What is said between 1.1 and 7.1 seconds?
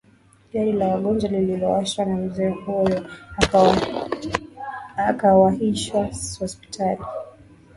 lililowashwa na mzee huyo akawahishwa hospitali